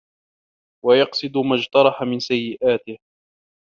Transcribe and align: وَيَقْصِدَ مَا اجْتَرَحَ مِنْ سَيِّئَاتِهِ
وَيَقْصِدَ 0.85 1.37
مَا 1.37 1.55
اجْتَرَحَ 1.55 2.03
مِنْ 2.03 2.19
سَيِّئَاتِهِ 2.19 2.97